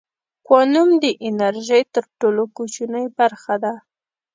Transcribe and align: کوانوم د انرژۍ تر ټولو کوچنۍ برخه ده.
کوانوم 0.47 0.89
د 1.03 1.05
انرژۍ 1.27 1.83
تر 1.93 2.03
ټولو 2.19 2.43
کوچنۍ 2.55 3.05
برخه 3.19 3.55
ده. 3.63 3.73